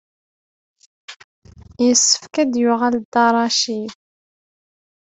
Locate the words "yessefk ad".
1.85-2.47